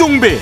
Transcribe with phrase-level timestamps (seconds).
[0.00, 0.38] 김종배.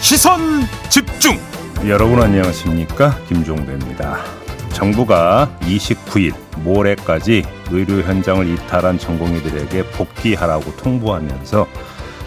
[0.00, 1.38] 시선 집중.
[1.86, 3.18] 여러분 안녕하십니까?
[3.28, 4.24] 김종배입니다.
[4.72, 6.32] 정부가 29일
[6.62, 11.66] 모레까지 의료 현장을 이탈한 전공의들에게 복귀하라고 통보하면서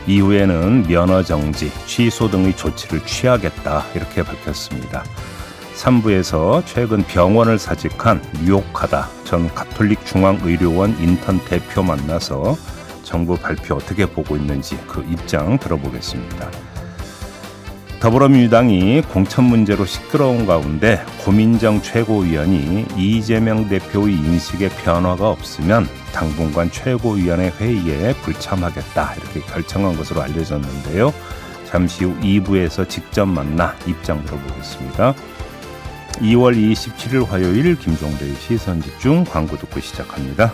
[0.05, 5.03] 이후에는 면허 정지, 취소 등의 조치를 취하겠다 이렇게 밝혔습니다.
[5.75, 12.55] 3부에서 최근 병원을 사직한 유혹하다 전 가톨릭 중앙의료원 인턴 대표 만나서
[13.09, 16.47] 정부 발표 어떻게 보고 있는지 그 입장 들어보겠습니다.
[17.99, 28.13] 더불어민주당이 공천 문제로 시끄러운 가운데 고민정 최고위원이 이재명 대표의 인식에 변화가 없으면 당분간 최고위원회 회의에
[28.13, 31.11] 불참하겠다 이렇게 결정한 것으로 알려졌는데요.
[31.65, 35.15] 잠시 후 2부에서 직접 만나 입장 들어보겠습니다.
[36.19, 40.53] 2월 27일 화요일 김종대의 시선 집중 광고 듣고 시작합니다.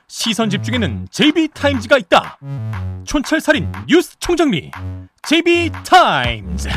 [0.11, 2.37] 시선 집중에는 JB타임즈가 있다
[3.05, 4.69] 촌철살인 뉴스 총정리
[5.23, 6.67] JB타임즈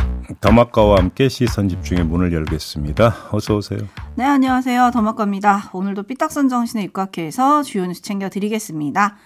[0.41, 3.31] 더마카와 함께 시선 집중의 문을 열겠습니다.
[3.33, 3.81] 어서 오세요.
[4.15, 4.93] 네, 안녕하세요.
[4.93, 5.71] 더마카입니다.
[5.73, 9.17] 오늘도 삐딱선 정신에 입각해서 주요 뉴스 챙겨드리겠습니다.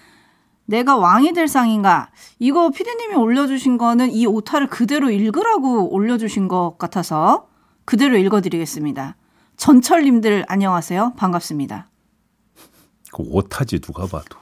[0.65, 2.09] 내가 왕이 될 상인가?
[2.39, 7.47] 이거 피디님이 올려주신 거는 이 오타를 그대로 읽으라고 올려주신 것 같아서
[7.85, 9.17] 그대로 읽어드리겠습니다.
[9.55, 11.13] 전철님들 안녕하세요.
[11.15, 11.89] 반갑습니다.
[13.11, 14.37] 그 오타지 누가 봐도.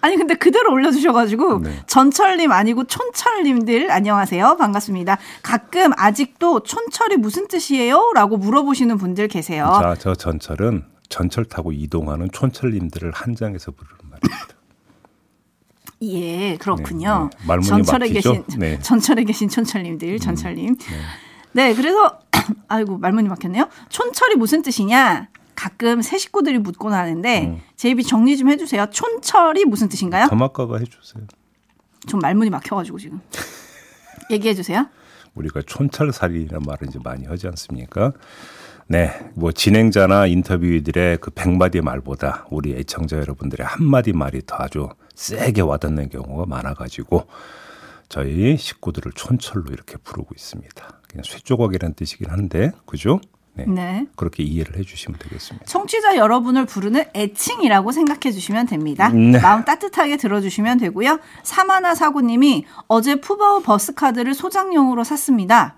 [0.00, 1.82] 아니 근데 그대로 올려주셔가지고 네.
[1.86, 5.18] 전철님 아니고 촌철님들 안녕하세요 반갑습니다.
[5.42, 8.12] 가끔 아직도 촌철이 무슨 뜻이에요?
[8.14, 9.72] 라고 물어보시는 분들 계세요.
[9.80, 14.54] 자, 저 전철은 전철 타고 이동하는 촌철님들을 한 장에서 부르는 말입니다.
[16.02, 17.30] 예 그렇군요.
[17.30, 17.46] 네, 네.
[17.46, 18.32] 말문이 전철에 막히죠?
[18.32, 18.78] 계신 네.
[18.82, 20.76] 전철에 계신 촌철님들 전철님.
[21.52, 22.18] 네 그래서
[22.68, 23.68] 아이고 말문이 막혔네요.
[23.88, 25.28] 촌철이 무슨 뜻이냐?
[25.62, 27.60] 가끔 새 식구들이 묻곤 하는데 음.
[27.76, 28.86] 제이비 정리 좀 해주세요.
[28.90, 30.26] 촌철이 무슨 뜻인가요?
[30.26, 31.24] 더마카가 해주세요.
[32.08, 33.20] 좀 말문이 막혀가지고 지금
[34.32, 34.88] 얘기해 주세요.
[35.36, 38.12] 우리가 촌철살인이라는 말을 이제 많이 하지 않습니까?
[38.88, 45.60] 네, 뭐 진행자나 인터뷰들의 그 백마디 말보다 우리 애청자 여러분들의 한마디 말이 더 아주 세게
[45.60, 47.28] 와닿는 경우가 많아가지고
[48.08, 51.00] 저희 식구들을 촌철로 이렇게 부르고 있습니다.
[51.08, 53.20] 그냥 쇠조각이라는 뜻이긴 한데, 그죠?
[53.54, 53.64] 네.
[53.66, 54.06] 네.
[54.16, 55.66] 그렇게 이해를 해주시면 되겠습니다.
[55.66, 59.08] 청취자 여러분을 부르는 애칭이라고 생각해 주시면 됩니다.
[59.10, 59.38] 네.
[59.40, 61.18] 마음 따뜻하게 들어주시면 되고요.
[61.42, 65.76] 사마나 사고님이 어제 푸바오 버스 카드를 소장용으로 샀습니다.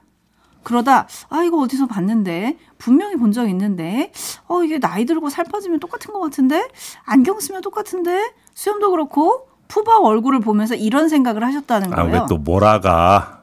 [0.63, 4.13] 그러다 아 이거 어디서 봤는데 분명히 본 적 있는데
[4.49, 6.67] 어 이게 나이 들고 살 빠지면 똑같은 것 같은데
[7.05, 12.21] 안경 쓰면 똑같은데 수염도 그렇고 푸바오 얼굴을 보면서 이런 생각을 하셨다는 아, 거예요.
[12.23, 13.43] 왜또 뭐라가.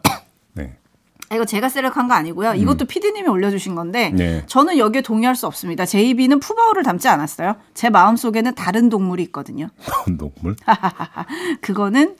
[1.32, 1.36] 네.
[1.36, 2.54] 아, 이거 제가 셀렉한 거 아니고요.
[2.56, 4.44] 이것도 PD님이 올려주신 건데 네.
[4.48, 5.86] 저는 여기에 동의할 수 없습니다.
[5.86, 7.56] 제이비는 푸바오를 닮지 않았어요.
[7.74, 9.70] 제 마음 속에는 다른 동물이 있거든요.
[10.20, 10.58] 동물.
[11.62, 12.18] 그거는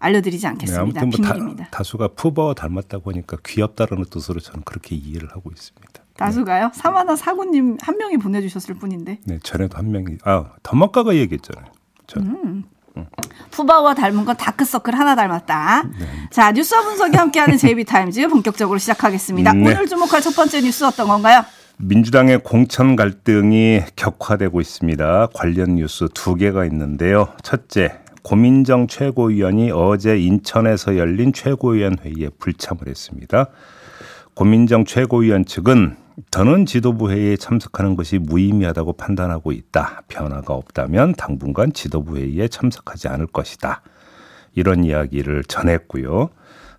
[0.00, 1.00] 알려드리지 네, 않겠습니다.
[1.00, 1.56] 아무튼 뭐.
[1.70, 6.02] 다, 수가 푸바와 닮았다고 하니까 귀엽다라는 뜻으로 저는 그렇게 이해를 하고 있습니다.
[6.16, 6.72] 다수가요?
[6.74, 11.66] 사마나 사구님 한 명이 보내주셨을 뿐인데 네, 전에도 한 명이 아 더마카가 얘기했잖아요.
[12.08, 12.64] 전
[13.50, 15.84] 푸바오와 닮은 건 다크서클 하나 닮았다.
[15.98, 16.06] 네.
[16.30, 19.52] 자 뉴스와 분석이 함께하는 JB TIMES 본격적으로 시작하겠습니다.
[19.52, 19.60] 네.
[19.60, 21.44] 오늘 주목할 첫 번째 뉴스 어떤 건가요?
[21.78, 25.28] 민주당의 공천 갈등이 격화되고 있습니다.
[25.34, 27.28] 관련 뉴스 두 개가 있는데요.
[27.42, 33.46] 첫째, 고민정 최고위원이 어제 인천에서 열린 최고위원 회의에 불참을 했습니다.
[34.34, 35.96] 고민정 최고위원 측은
[36.30, 40.02] 더는 지도부 회의에 참석하는 것이 무의미하다고 판단하고 있다.
[40.08, 43.82] 변화가 없다면 당분간 지도부 회의에 참석하지 않을 것이다.
[44.54, 46.30] 이런 이야기를 전했고요.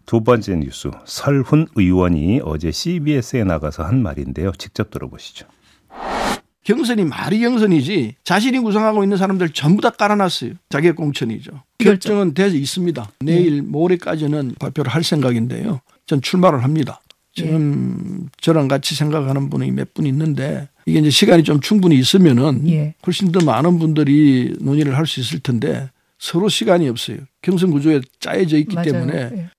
[0.05, 4.51] 두 번째 뉴스, 설훈 의원이 어제 CBS에 나가서 한 말인데요.
[4.57, 5.47] 직접 들어보시죠.
[6.63, 10.53] 경선이 말이 경선이지 자신이 구성하고 있는 사람들 전부 다 깔아놨어요.
[10.69, 11.51] 자기의 공천이죠.
[11.77, 13.11] 결정은 돼 있습니다.
[13.19, 15.81] 내일 모레까지는 발표를 할 생각인데요.
[16.05, 17.01] 전 출마를 합니다.
[17.33, 22.93] 지금 저랑 같이 생각하는 분이 몇 분 있는데 이게 이제 시간이 좀 충분히 있으면은 예.
[23.05, 25.89] 훨씬 더 많은 분들이 논의를 할 수 있을 텐데
[26.19, 27.17] 서로 시간이 없어요.
[27.41, 28.91] 경선 구조에 짜여져 있기 맞아요.
[28.91, 29.49] 때문에 예.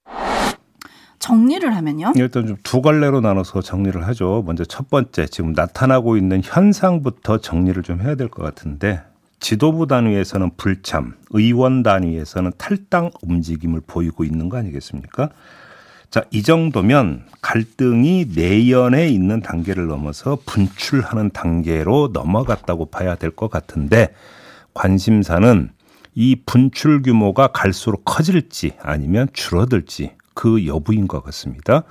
[1.19, 2.13] 정리를 하면요.
[2.17, 4.43] 일단 좀 두 갈래로 나눠서 정리를 하죠.
[4.47, 9.01] 먼저 첫 번째, 지금 나타나고 있는 현상부터 정리를 좀 해야 될 것 같은데
[9.41, 15.31] 지도부 단위에서는 불참, 의원 단위에서는 탈당 움직임을 보이고 있는 거 아니겠습니까?
[16.15, 24.15] 자, 이 정도면 갈등이 내연에 있는 단계를 넘어서 분출하는 단계로 넘어갔다고 봐야 될 것 같은데
[24.75, 25.71] 관심사는
[26.15, 31.83] 이 분출 규모가 갈수록 커질지 아니면 줄어들지 그 여부인 것 같습니다.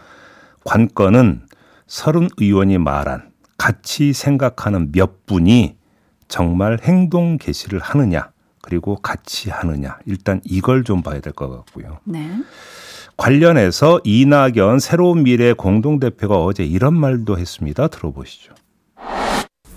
[0.63, 1.41] 관건은
[1.85, 5.75] 서른 의원이 말한 같이 생각하는 몇 분이
[6.29, 8.31] 정말 행동 개시를 하느냐
[8.61, 11.99] 그리고 같이 하느냐 일단 이걸 좀 봐야 될 것 같고요.
[12.05, 12.31] 네.
[13.17, 17.87] 관련해서 이낙연 새로운 미래 공동대표가 어제 이런 말도 했습니다.
[17.87, 18.53] 들어보시죠.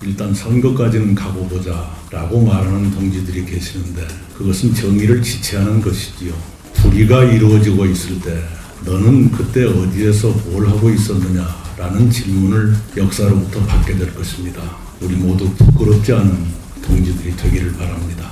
[0.02, 4.06] 일단 선거까지는 가고 보자라고 말하는 동지들이 계시는데
[4.36, 6.34] 그것은 정의를 지체하는 것이지요.
[6.74, 8.38] 불의가 이루어지고 있을 때
[8.84, 14.62] 너는 그때 어디에서 뭘 하고 있었느냐라는 질문을 역사로부터 받게 될 것입니다.
[15.00, 16.46] 우리 모두 부끄럽지 않은
[16.82, 18.30] 동지들이 되기를 바랍니다.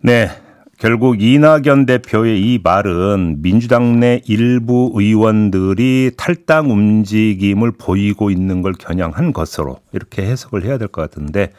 [0.00, 0.43] 네.
[0.84, 9.32] 결국 이낙연 대표의 이 말은 민주당 내 일부 의원들이 탈당 움직임을 보이고 있는 걸 겨냥한
[9.32, 11.52] 것으로 이렇게 해석을 해야 될 것 같은데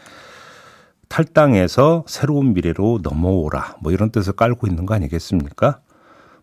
[1.08, 5.80] 탈당해서 새로운 미래로 넘어오라 뭐 이런 뜻을 깔고 있는 거 아니겠습니까?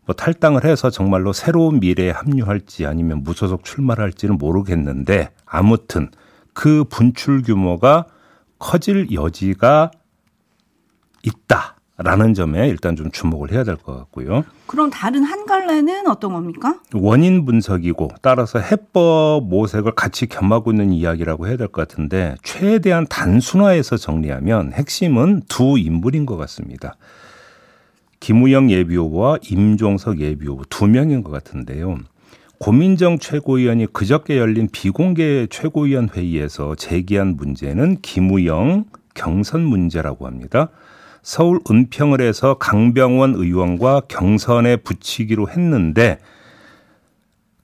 [0.04, 6.10] 뭐 탈당을 해서 정말로 새로운 미래에 합류할지 아니면 무소속 출마할지는 모르겠는데 아무튼
[6.52, 8.06] 그 분출 규모가
[8.58, 9.92] 커질 여지가
[11.22, 11.76] 있다.
[11.98, 14.44] 라는 점에 일단 좀 주목을 해야 될 것 같고요.
[14.66, 16.80] 그럼 다른 한 갈래는 어떤 겁니까?
[16.94, 23.98] 원인 분석이고 따라서 해법 모색을 같이 겸하고 있는 이야기라고 해야 될 것 같은데 최대한 단순화해서
[23.98, 26.96] 정리하면 핵심은 두 인물인 것 같습니다.
[28.20, 31.98] 김우영 예비후보와 임종석 예비후보 두 명인 것 같은데요.
[32.58, 38.84] 고민정 최고위원이 그저께 열린 비공개 최고위원 회의에서 제기한 문제는 김우영
[39.14, 40.68] 경선 문제라고 합니다.
[41.22, 46.18] 서울 은평을 해서 강병원 의원과 경선에 붙이기로 했는데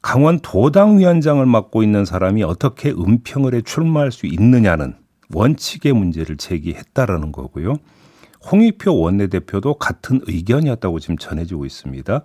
[0.01, 4.95] 강원 도당 위원장을 맡고 있는 사람이 어떻게 은평을에 출마할 수 있느냐는
[5.35, 7.75] 원칙의 문제를 제기했다라는 거고요.
[8.51, 12.23] 홍익표 원내대표도 같은 의견이었다고 지금 전해지고 있습니다.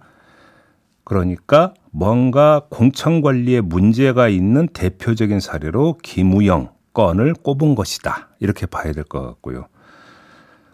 [1.03, 8.29] 그러니까 뭔가 공천 관리에 문제가 있는 대표적인 사례로 김우영 건을 꼽은 것이다.
[8.39, 9.67] 이렇게 봐야 될 것 같고요.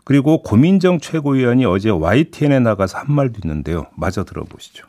[0.10, 3.86] 그리고 고민정 최고위원이 어제 YTN에 나가서 한 말도 있는데요.
[3.96, 4.88] 마저 들어보시죠.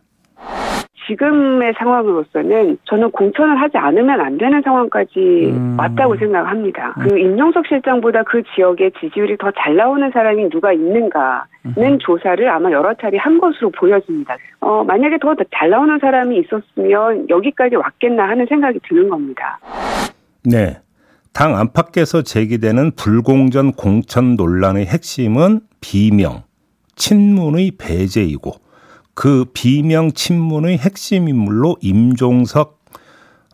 [1.07, 5.77] 지금의 상황으로서는 저는 공천을 하지 않으면 안 되는 상황까지 음.
[5.79, 6.95] 왔다고 생각합니다.
[6.97, 7.09] 음.
[7.09, 11.43] 그 임용석 실장보다 그 지역의 지지율이 더 잘 나오는 사람이 누가 있는가는
[11.77, 11.99] 음.
[11.99, 14.39] 조사를 아마 여러 차례 한 것으로 보여집니다.
[14.61, 19.59] 어, 만약에 더 잘 나오는 사람이 있었으면 여기까지 왔겠나 하는 생각이 드는 겁니다.
[20.45, 20.79] 네.
[21.33, 26.43] 당 안팎에서 제기되는 불공정 공천 논란의 핵심은 비명,
[26.97, 28.55] 친문의 배제이고
[29.15, 32.81] 그 비명 친문의 핵심 인물로 임종석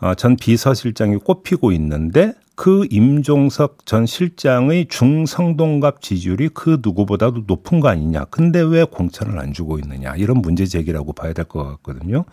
[0.01, 7.89] 어, 전 비서실장이 꼽히고 있는데 그 임종석 전 실장의 중성동갑 지지율이 그 누구보다도 높은 거
[7.89, 8.25] 아니냐.
[8.27, 10.15] 근데 왜 공천을 안 주고 있느냐.
[10.17, 12.25] 이런 문제 제기라고 봐야 될 것 같거든요.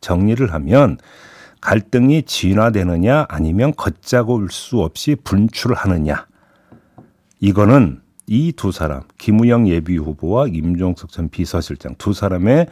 [0.00, 0.98] 정리를 하면
[1.62, 6.26] 갈등이 진화되느냐 아니면 걷잡을 수 없이 분출을 하느냐.
[7.40, 12.66] 이거는 이 두 사람, 김우영 예비 후보와 임종석 전 비서실장 두 사람의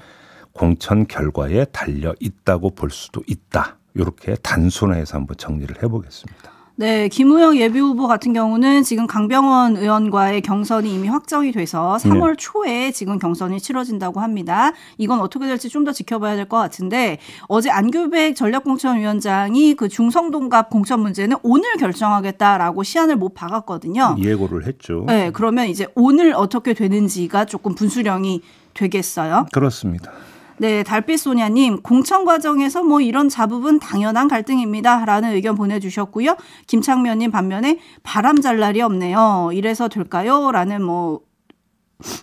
[0.52, 3.78] 공천 결과에 달려 있다고 볼 수도 있다.
[3.94, 6.59] 이렇게 단순화해서 한번 정리를 해보겠습니다.
[6.80, 12.34] 네, 김우영 예비후보 같은 경우는 지금 강병원 의원과의 경선이 이미 확정이 돼서 3월 네.
[12.38, 14.72] 초에 지금 경선이 치러진다고 합니다.
[14.96, 17.18] 이건 어떻게 될지 좀 더 지켜봐야 될 것 같은데
[17.48, 24.16] 어제 안규백 전략공천위원장이 그 중성동갑 공천 문제는 오늘 결정하겠다라고 시한을 못 박았거든요.
[24.18, 25.04] 예고를 했죠.
[25.06, 28.40] 네, 그러면 이제 오늘 어떻게 되는지가 조금 분수령이
[28.72, 29.46] 되겠어요.
[29.52, 30.12] 그렇습니다.
[30.60, 35.06] 네, 달빛소냐님, 공천 과정에서 뭐 이런 자부분 당연한 갈등입니다.
[35.06, 36.36] 라는 의견 보내주셨고요.
[36.66, 39.52] 김창면님 반면에 바람 잘 날이 없네요.
[39.54, 40.50] 이래서 될까요?
[40.52, 41.20] 라는 뭐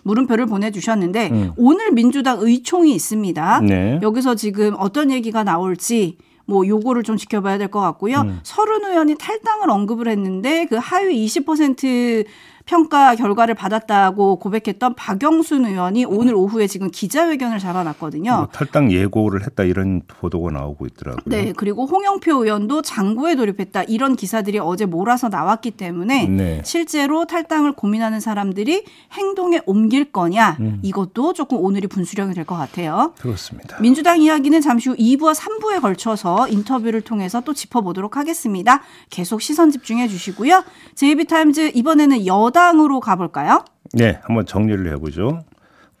[0.04, 1.52] 물음표를 보내주셨는데 음.
[1.56, 3.60] 오늘 민주당 의총이 있습니다.
[3.62, 3.98] 네.
[4.02, 8.20] 여기서 지금 어떤 얘기가 나올지 뭐 요거를 좀 지켜봐야 될 것 같고요.
[8.20, 8.38] 음.
[8.44, 12.24] 서른 의원이 탈당을 언급을 했는데 그 하위 20%
[12.72, 18.36] 평가 결과를 받았다고 고백했던 박영순 의원이 오늘 오후에 지금 기자회견을 잡아놨거든요.
[18.36, 21.22] 뭐 탈당 예고를 했다 이런 보도가 나오고 있더라고요.
[21.24, 26.60] 네, 그리고 홍영표 의원도 장고에 돌입했다 이런 기사들이 어제 몰아서 나왔기 때문에 네.
[26.62, 30.78] 실제로 탈당을 고민하는 사람들이 행동에 옮길 거냐 음.
[30.82, 33.14] 이것도 조금 오늘이 분수령이 될 것 같아요.
[33.18, 33.78] 그렇습니다.
[33.80, 38.82] 민주당 이야기는 잠시 후 2부와 3부에 걸쳐서 인터뷰를 통해서 또 짚어보도록 하겠습니다.
[39.10, 40.64] 계속 시선 집중해 주시고요.
[40.94, 43.64] 제이비타임즈 이번에는 여당 여당으로 가볼까요?
[43.92, 45.44] 네, 한번 정리를 해보죠.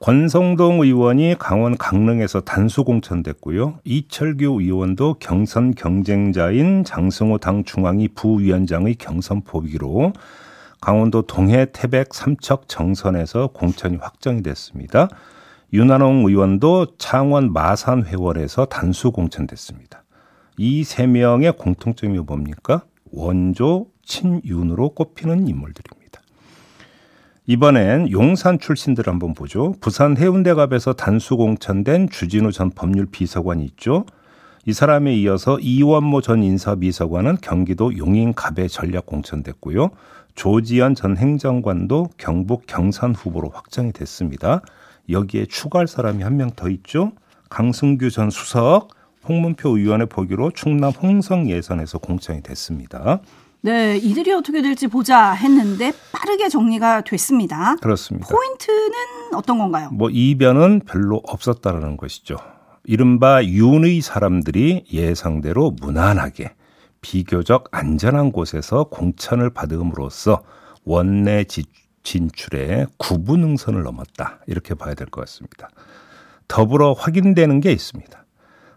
[0.00, 3.78] 권성동 의원이 강원 강릉에서 단수 공천됐고요.
[3.84, 10.12] 이철규 의원도 경선 경쟁자인 장승호 당 중앙위 부위원장의 경선 포기로
[10.80, 15.08] 강원도 동해 태백 삼척 정선에서 공천이 확정이 됐습니다.
[15.72, 20.02] 윤한홍 의원도 창원 마산 회원에서 단수 공천됐습니다.
[20.58, 22.82] 이 세 명의 공통점이 뭡니까?
[23.12, 25.97] 원조 친윤으로 꼽히는 인물들입니다.
[27.50, 29.74] 이번엔 용산 출신들 한번 보죠.
[29.80, 34.04] 부산 해운대갑에서 단수 공천된 주진우 전 법률 비서관이 있죠.
[34.66, 39.88] 이 사람에 이어서 이원모 전 인사비서관은 경기도 용인갑에 전략 공천됐고요.
[40.34, 44.60] 조지현 전 행정관도 경북 경산 후보로 확정이 됐습니다.
[45.08, 47.12] 여기에 추가할 사람이 한 명 더 있죠.
[47.48, 48.88] 강승규 전 수석
[49.26, 53.20] 홍문표 의원의 보기로 충남 홍성 예선에서 공천이 됐습니다.
[53.60, 57.74] 네, 이들이 어떻게 될지 보자 했는데 빠르게 정리가 됐습니다.
[57.76, 58.28] 그렇습니다.
[58.28, 59.90] 포인트는 어떤 건가요?
[59.92, 62.36] 뭐 이변은 별로 없었다라는 것이죠.
[62.84, 66.54] 이른바 윤의 사람들이 예상대로 무난하게
[67.00, 70.42] 비교적 안전한 곳에서 공천을 받음으로써
[70.84, 71.44] 원내
[72.02, 74.38] 진출에 구분응선을 넘었다.
[74.46, 75.68] 이렇게 봐야 될 것 같습니다.
[76.46, 78.24] 더불어 확인되는 게 있습니다.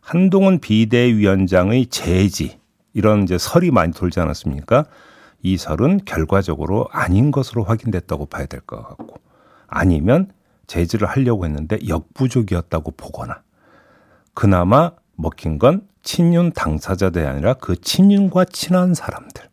[0.01, 2.59] 한동훈 비대위원장의 재지
[2.93, 4.86] 이런 이제 설이 많이 돌지 않았습니까?
[5.41, 9.15] 이 설은 결과적으로 아닌 것으로 확인됐다고 봐야 될 것 같고
[9.67, 10.31] 아니면
[10.67, 13.41] 제지를 하려고 했는데 역부족이었다고 보거나
[14.33, 19.50] 그나마 먹힌 건 친윤 당사자들이 아니라 그 친윤과 친한 사람들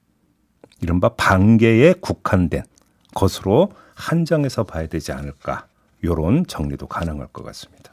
[0.80, 2.62] 이른바 반계에 국한된
[3.14, 5.66] 것으로 한정해서 봐야 되지 않을까
[6.04, 7.92] 요런 정리도 가능할 것 같습니다.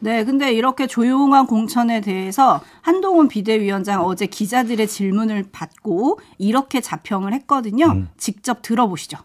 [0.00, 7.86] 네, 근데 이렇게 조용한 공천에 대해서 한동훈 비대위원장 어제 기자들의 질문을 받고 이렇게 자평을 했거든요.
[7.86, 8.08] 음.
[8.16, 9.18] 직접 들어보시죠.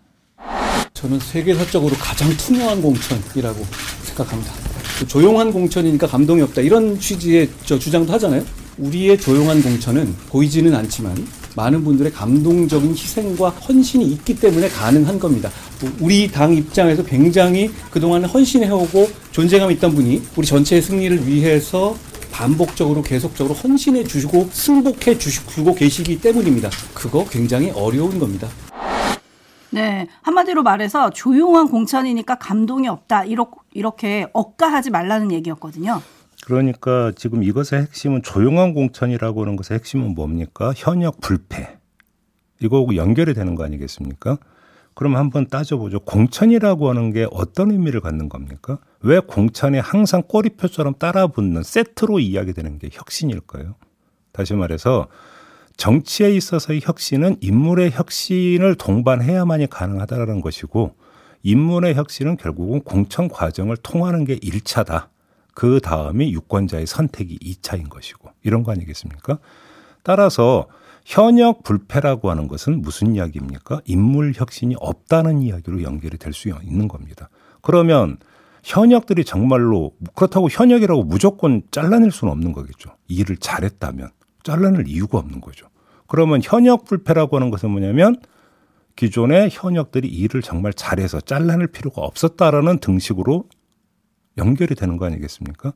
[0.94, 3.63] 저는 세계사적으로 가장 투명한 공천이라고
[4.03, 4.51] 생각합니다.
[5.00, 8.44] 그 조용한 공천이니까 감동이 없다 이런 취지의 저 주장도 하잖아요.
[8.77, 11.15] 우리의 조용한 공천은 보이지는 않지만
[11.56, 15.51] 많은 분들의 감동적인 희생과 헌신이 있기 때문에 가능한 겁니다.
[16.00, 21.95] 우리 당 입장에서 굉장히 그동안 헌신해오고 존재감이 있던 분이 우리 전체의 승리를 위해서
[22.31, 26.69] 반복적으로 계속적으로 헌신해 주시고 승복해 주시고 계시기 때문입니다.
[26.93, 28.47] 그거 굉장히 어려운 겁니다.
[29.71, 30.07] 네.
[30.21, 33.23] 한마디로 말해서 조용한 공천이니까 감동이 없다.
[33.25, 35.99] 이렇게 억가하지 말라는 얘기였거든요.
[36.45, 40.73] 그러니까 지금 이것의 핵심은 조용한 공천이라고 하는 것의 핵심은 뭡니까?
[40.75, 41.79] 현역 불패.
[42.59, 44.37] 이거하고 연결이 되는 거 아니겠습니까?
[44.95, 46.00] 그럼 한번 따져보죠.
[46.01, 48.77] 공천이라고 하는 게 어떤 의미를 갖는 겁니까?
[49.01, 53.75] 왜 공천에 항상 꼬리표처럼 따라 붙는 세트로 이야기되는 게 혁신일까요?
[54.31, 55.07] 다시 말해서
[55.77, 60.95] 정치에 있어서의 혁신은 인물의 혁신을 동반해야만이 가능하다라는 것이고
[61.41, 65.07] 인물의 혁신은 결국은 공천 과정을 통하는 게 1차다.
[65.53, 69.39] 그 다음이 유권자의 선택이 2차인 것이고 이런 거 아니겠습니까?
[70.03, 70.67] 따라서
[71.05, 73.81] 현역 불패라고 하는 것은 무슨 이야기입니까?
[73.86, 77.29] 인물 혁신이 없다는 이야기로 연결이 될 수 있는 겁니다.
[77.62, 78.17] 그러면
[78.63, 82.91] 현역들이 정말로 그렇다고 현역이라고 무조건 잘라낼 수는 없는 거겠죠.
[83.07, 84.10] 일을 잘했다면
[84.43, 85.67] 잘라낼 이유가 없는 거죠.
[86.07, 88.15] 그러면 현역 불패라고 하는 것은 뭐냐면
[88.95, 93.50] 기존의 현역들이 일을 정말 잘해서 잘라낼 필요가 없었다라는 등식으로
[94.38, 95.74] 연결이 되는 거 아니겠습니까?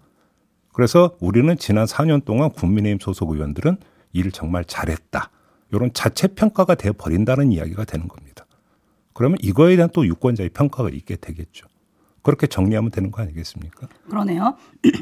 [0.73, 3.77] 그래서 우리는 지난 4년 동안 국민의힘 소속 의원들은
[4.13, 5.29] 일을 정말 잘했다.
[5.71, 8.45] 이런 자체 평가가 돼 버린다는 이야기가 되는 겁니다.
[9.13, 11.67] 그러면 이거에 대한 또 유권자의 평가가 있게 되겠죠.
[12.21, 13.87] 그렇게 정리하면 되는 거 아니겠습니까?
[14.09, 14.55] 그러네요.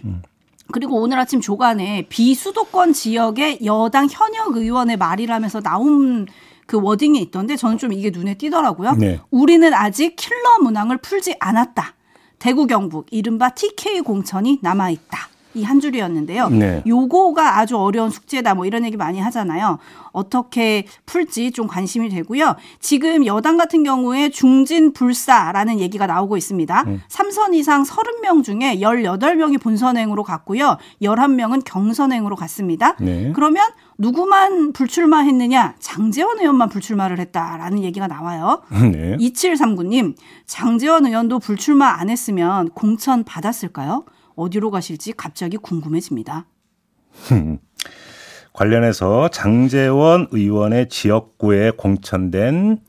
[0.06, 0.22] 음.
[0.72, 6.26] 그리고 오늘 아침 조간에 비수도권 지역의 여당 현역 의원의 말이라면서 나온
[6.66, 8.94] 그 워딩이 있던데 저는 좀 이게 눈에 띄더라고요.
[8.94, 9.20] 네.
[9.30, 11.94] 우리는 아직 킬러 문항을 풀지 않았다.
[12.40, 15.30] 대구 경북 이른바 TK 공천이 남아 있다.
[15.56, 16.50] 이 한 줄이었는데요.
[16.50, 16.84] 네.
[16.88, 19.80] 요거가 아주 어려운 숙제다 뭐 이런 얘기 많이 하잖아요.
[20.12, 22.56] 어떻게 풀지 좀 관심이 되고요.
[22.80, 26.84] 지금 여당 같은 경우에 중진 불사라는 얘기가 나오고 있습니다.
[26.88, 27.02] 음.
[27.10, 30.78] 3선 이상 30명 중에 18명이 본선행으로 갔고요.
[31.02, 32.96] 11명은 경선행으로 갔습니다.
[33.00, 33.32] 네.
[33.36, 33.66] 그러면
[33.98, 35.76] 누구만 불출마했느냐?
[35.80, 38.62] 장재원 의원만 불출마를 했다라는 얘기가 나와요.
[38.70, 39.18] 네.
[39.18, 44.06] 2739님, 장재원 의원도 불출마 안 했으면 공천 받았을까요?
[44.36, 46.48] 어디로 가실지 갑자기 궁금해집니다.
[48.54, 52.80] 관련해서 장재원 의원의 지역구에 공천된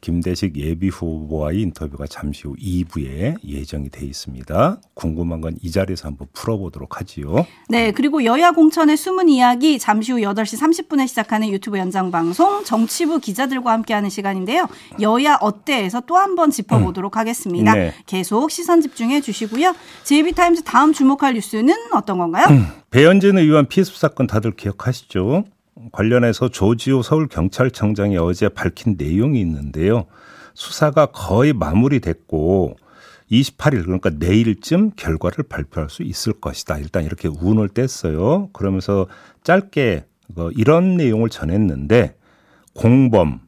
[0.00, 4.80] 김대식 예비 후보와의 인터뷰가 잠시 후 2부에 예정이 돼 있습니다.
[4.94, 7.46] 궁금한 건 이 자리에서 한번 풀어보도록 하지요.
[7.68, 13.20] 네, 그리고 여야 공천의 숨은 이야기 잠시 후 8시 30분에 시작하는 유튜브 연장 방송 정치부
[13.20, 14.66] 기자들과 함께하는 시간인데요.
[15.00, 17.72] 여야 어때에서 또 한번 짚어보도록 하겠습니다.
[17.74, 17.94] 네.
[18.06, 19.74] 계속 시선 집중해 주시고요.
[20.04, 22.46] JB타임즈 다음 주목할 뉴스는 어떤 건가요?
[22.90, 25.44] 배현진 의원 피습 사건 다들 기억하시죠?
[25.92, 30.06] 관련해서 조지호 서울경찰청장이 어제 밝힌 내용이 있는데요.
[30.54, 32.76] 수사가 거의 마무리됐고
[33.30, 36.78] 28일 그러니까 내일쯤 결과를 발표할 수 있을 것이다.
[36.78, 38.52] 일단 이렇게 운을 뗐어요.
[38.52, 39.06] 그러면서
[39.42, 42.16] 짧게 그 이런 내용을 전했는데
[42.74, 43.40] 공범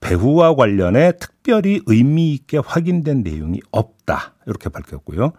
[0.00, 4.34] 배후와 관련해 특별히 의미 있게 확인된 내용이 없다.
[4.46, 5.32] 이렇게 밝혔고요.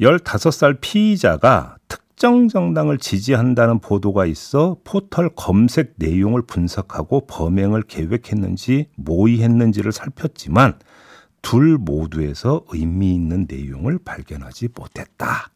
[0.00, 9.90] 15살 피의자가 특 정 정당을 지지한다는 보도가 있어 포털 검색 내용을 분석하고 범행을 계획했는지 모의했는지를
[9.90, 10.78] 살폈지만
[11.42, 15.50] 둘 모두에서 의미 있는 내용을 발견하지 못했다.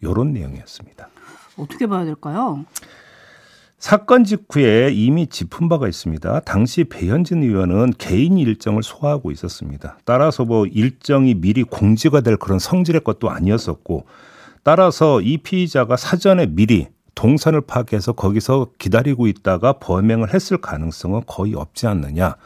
[0.00, 1.08] 이런 내용이었습니다.
[1.56, 2.64] 어떻게 봐야 될까요?
[3.78, 6.40] 사건 직후에 이미 짚은 바가 있습니다.
[6.40, 9.98] 당시 배현진 의원은 개인 일정을 소화하고 있었습니다.
[10.04, 14.06] 따라서 뭐 일정이 미리 공지가 될 그런 성질의 것도 아니었었고
[14.62, 21.86] 따라서 이 피의자가 사전에 미리 동선을 파악해서 거기서 기다리고 있다가 범행을 했을 가능성은 거의 없지
[21.86, 22.36] 않느냐.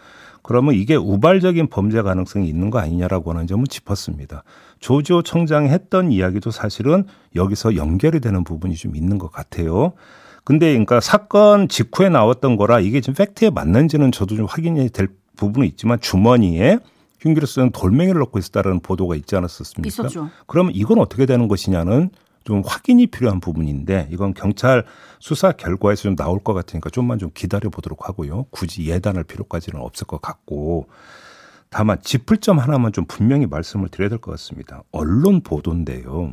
[0.43, 4.43] 그러면 이게 우발적인 범죄 가능성이 있는 거 아니냐라고 하는 점을 짚었습니다.
[4.81, 7.05] 조지호 청장이 했던 이야기도 사실은
[7.37, 9.93] 여기서 연결이 되는 부분이 좀 있는 것 같아요.
[10.45, 15.69] 근데 그러니까 사건 직후에 나왔던 거라 이게 지금 팩트에 맞는지는 저도 좀 확인이 될 부분은
[15.69, 16.79] 있지만 주머니에
[17.23, 19.89] 흉기를 쓰는 돌멩이를 넣고 있었다라는 보도가 있지 않았었습니까?
[19.89, 20.31] 있었죠.
[20.47, 22.11] 그러면 이건 어떻게 되는 것이냐는
[22.45, 24.85] 좀 확인이 필요한 부분인데 이건 경찰
[25.21, 28.47] 수사 결과에서 좀 나올 것 같으니까 좀만 좀 기다려 보도록 하고요.
[28.51, 30.89] 굳이 예단할 필요까지는 없을 것 같고
[31.71, 34.83] 다만 짚을 점 하나만 좀 분명히 말씀을 드려야 될 것 같습니다.
[34.91, 36.33] 언론 보도인데요.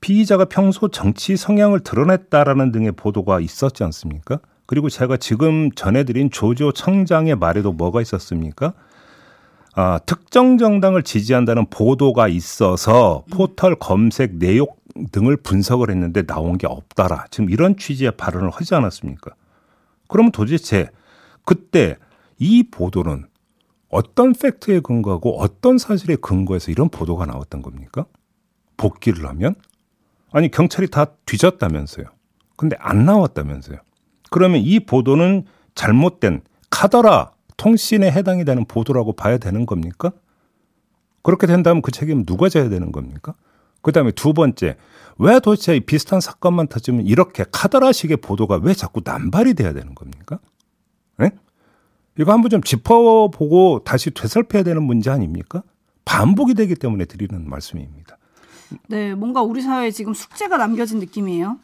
[0.00, 4.38] 피의자가 평소 정치 성향을 드러냈다라는 등의 보도가 있었지 않습니까?
[4.66, 8.72] 그리고 제가 지금 전해드린 조조 청장의 말에도 뭐가 있었습니까?
[9.78, 14.66] 아, 특정 정당을 지지한다는 보도가 있어서 포털 검색 내용
[15.12, 17.26] 등을 분석을 했는데 나온 게 없다라.
[17.30, 19.32] 지금 이런 취지의 발언을 하지 않았습니까?
[20.08, 20.88] 그러면 도대체
[21.44, 21.96] 그때
[22.38, 23.26] 이 보도는
[23.90, 28.06] 어떤 팩트에 근거하고 어떤 사실에 근거해서 이런 보도가 나왔던 겁니까?
[28.78, 29.56] 복귀를 하면?
[30.32, 32.06] 아니, 경찰이 다 뒤졌다면서요.
[32.56, 33.76] 근데 안 나왔다면서요.
[34.30, 40.12] 그러면 이 보도는 잘못된 카더라 통신에 해당이 되는 보도라고 봐야 되는 겁니까?
[41.22, 43.34] 그렇게 된다면 그 책임은 누가 져야 되는 겁니까?
[43.82, 44.76] 그 다음에 두 번째,
[45.18, 50.38] 왜 도대체 비슷한 사건만 터지면 이렇게 카더라식의 보도가 왜 자꾸 남발이 돼야 되는 겁니까?
[51.18, 51.30] 네?
[52.18, 55.62] 이거 한번 좀 짚어보고 다시 되살펴야 되는 문제 아닙니까?
[56.04, 58.18] 반복이 되기 때문에 드리는 말씀입니다.
[58.88, 61.58] 네, 뭔가 우리 사회에 지금 숙제가 남겨진 느낌이에요.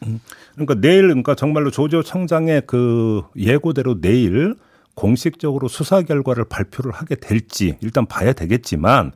[0.54, 4.56] 그러니까 내일, 그러니까 정말로 조조 청장의 그 예고대로 내일
[4.94, 9.12] 공식적으로 수사 결과를 발표를 하게 될지 일단 봐야 되겠지만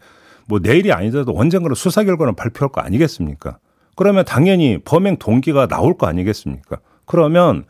[0.46, 3.58] 뭐 내일이 아니더라도 언젠가는 수사 결과는 발표할 거 아니겠습니까?
[3.94, 6.78] 그러면 당연히 범행 동기가 나올 거 아니겠습니까?
[7.04, 7.64] 그러면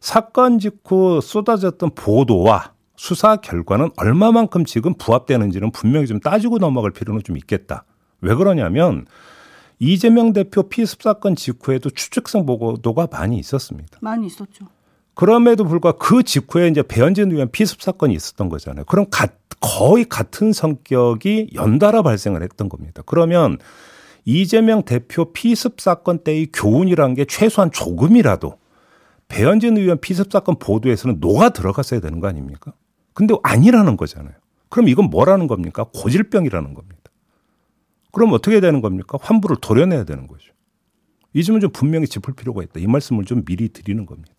[0.00, 7.36] 사건 직후 쏟아졌던 보도와 수사 결과는 얼마만큼 지금 부합되는지는 분명히 좀 따지고 넘어갈 필요는 좀
[7.36, 7.84] 있겠다.
[8.20, 9.06] 왜 그러냐면
[9.78, 13.98] 이재명 대표 피습 사건 직후에도 추측성 보도가 많이 있었습니다.
[14.00, 14.66] 많이 있었죠.
[15.16, 18.84] 그럼에도 불구하고 그 직후에 이제 배현진 의원 피습 사건이 있었던 거잖아요.
[18.84, 19.26] 그럼 가,
[19.60, 23.02] 거의 같은 성격이 연달아 발생을 했던 겁니다.
[23.06, 23.56] 그러면
[24.26, 28.58] 이재명 대표 피습 사건 때의 교훈이라는 게 최소한 조금이라도
[29.28, 32.74] 배현진 의원 피습 사건 보도에서는 녹아 들어갔어야 되는 거 아닙니까?
[33.14, 34.34] 근데 아니라는 거잖아요.
[34.68, 35.86] 그럼 이건 뭐라는 겁니까?
[35.94, 37.10] 고질병이라는 겁니다.
[38.12, 39.16] 그럼 어떻게 되는 겁니까?
[39.22, 40.52] 환부를 도려내야 되는 거죠.
[41.32, 42.80] 이 점은 좀 분명히 짚을 필요가 있다.
[42.80, 44.35] 이 말씀을 좀 미리 드리는 겁니다.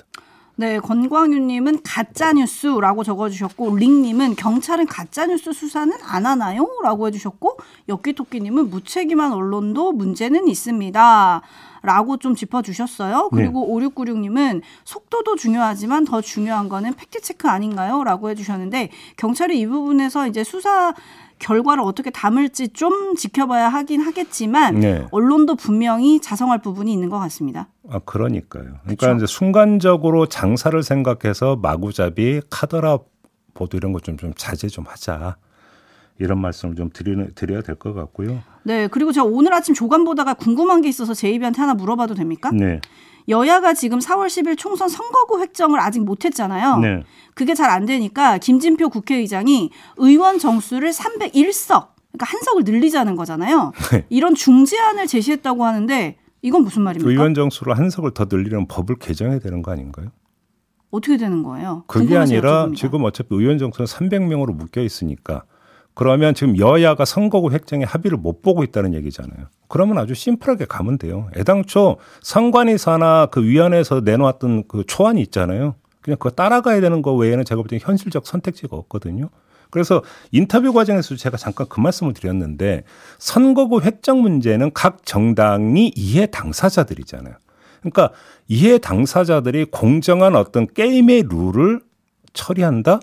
[0.60, 6.68] 네, 권광윤님은 가짜뉴스라고 적어주셨고, 링님은 경찰은 가짜뉴스 수사는 안 하나요?
[6.84, 11.42] 라고 해주셨고, 엽기토끼님은 무책임한 언론도 문제는 있습니다.
[11.84, 13.30] 라고 좀 짚어주셨어요.
[13.32, 18.04] 그리고 5696님은 속도도 중요하지만 더 중요한 거는 팩트체크 아닌가요?
[18.04, 20.96] 라고 해주셨는데, 경찰이 이 부분에서 이제 수사
[21.40, 25.06] 결과를 어떻게 담을지 좀 지켜봐야 하긴 하겠지만 네.
[25.12, 27.70] 언론도 분명히 자성할 부분이 있는 것 같습니다.
[27.90, 28.64] 아, 그러니까요.
[28.84, 29.16] 그러니까 그쵸?
[29.16, 33.00] 이제 순간적으로 장사를 생각해서 마구잡이 카더라
[33.54, 35.38] 보도 이런 거좀좀 자제 좀 하자.
[36.20, 38.42] 이런 말씀을 좀 드리는, 드려야 될 것 같고요.
[38.64, 42.52] 네, 그리고 제가 오늘 아침 조간 보다가 궁금한 게 있어서 제이비한테 하나 물어봐도 됩니까?
[42.52, 42.80] 네.
[43.30, 46.78] 여야가 지금 4월 10일 총선 선거구 획정을 아직 못했잖아요.
[46.78, 47.04] 네.
[47.36, 53.74] 그게 잘 안 되니까 김진표 국회의장이 의원 정수를 301석, 그러니까 한 석을 늘리자는 거잖아요.
[53.92, 54.06] 네.
[54.10, 57.10] 이런 중재안을 제시했다고 하는데 이건 무슨 말입니까?
[57.12, 60.08] 의원 정수를 한 석을 더 늘리려면 법을 개정해야 되는 거 아닌가요?
[60.90, 61.84] 어떻게 되는 거예요?
[61.88, 62.76] 그게 아니라 여쭤봅니다.
[62.76, 65.44] 지금 어차피 의원 정수는 300명으로 묶여 있으니까
[65.98, 69.48] 그러면 지금 여야가 선거구 획정에 합의를 못 보고 있다는 얘기잖아요.
[69.68, 71.28] 그러면 아주 심플하게 가면 돼요.
[71.36, 75.74] 애당초 선관위사나 그 위원회에서 내놓았던 그 초안이 있잖아요.
[76.02, 79.30] 그냥 그거 따라가야 되는 거 외에는 제가 볼 때 현실적 선택지가 없거든요.
[79.72, 82.84] 그래서 인터뷰 과정에서 제가 잠깐 그 말씀을 드렸는데
[83.18, 87.34] 선거구 획정 문제는 각 정당이 이해 당사자들이잖아요.
[87.80, 88.12] 그러니까
[88.48, 91.82] 이해 당사자들이 공정한 어떤 게임의 룰을
[92.34, 93.00] 처리한다?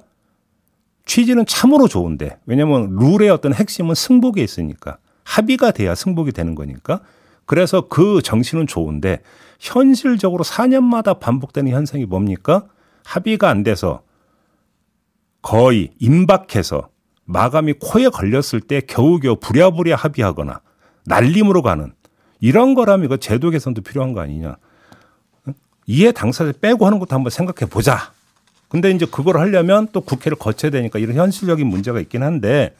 [1.06, 7.00] 취지는 참으로 좋은데 왜냐하면 룰의 어떤 핵심은 승복에 있으니까 합의가 돼야 승복이 되는 거니까
[7.46, 9.20] 그래서 그 정신은 좋은데
[9.60, 12.66] 현실적으로 4년마다 반복되는 현상이 뭡니까?
[13.04, 14.02] 합의가 안 돼서
[15.42, 16.88] 거의 임박해서
[17.26, 20.60] 마감이 코에 걸렸을 때 겨우겨우 부랴부랴 합의하거나
[21.04, 21.92] 날림으로 가는
[22.40, 24.56] 이런 거라면 이거 제도 개선도 필요한 거 아니냐.
[25.48, 25.54] 응?
[25.86, 28.13] 이해 당사자 빼고 하는 것도 한번 생각해 보자.
[28.68, 32.74] 근데 이제 그걸 하려면 또 국회를 거쳐야 되니까 이런 현실적인 문제가 있긴 한데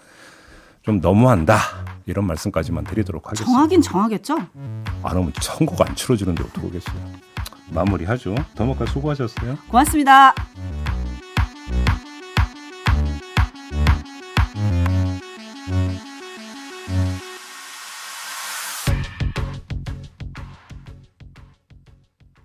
[0.83, 1.59] 좀 너무한다.
[2.07, 3.51] 이런 말씀까지만 드리도록 하겠습니다.
[3.51, 4.37] 정하긴 정하겠죠?
[4.37, 6.97] 안 하면 선거가 안 치러지는데 어떡하겠어요.
[7.71, 8.35] 마무리하죠.
[8.55, 9.57] 더모카 수고하셨어요.
[9.69, 10.35] 고맙습니다.